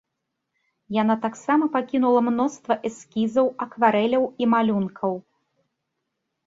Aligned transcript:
Яна 1.01 1.15
таксама 1.25 1.63
пакінула 1.75 2.19
мноства 2.31 2.79
эскізаў, 2.91 3.45
акварэляў 3.67 4.23
і 4.45 4.53
малюнкаў. 4.57 5.13